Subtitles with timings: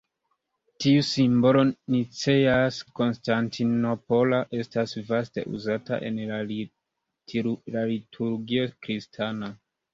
[0.85, 1.61] Tiu simbolo
[1.95, 6.43] nicea-konstantinopola estas vaste uzata en la
[7.77, 9.57] liturgio kristana.